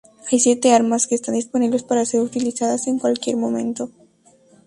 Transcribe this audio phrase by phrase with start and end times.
[0.31, 3.91] Hay siete armas, que están disponibles para ser utilizadas en cualquier momento.